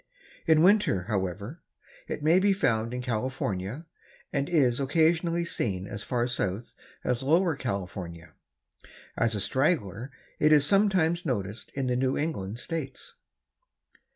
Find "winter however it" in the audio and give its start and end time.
0.63-2.23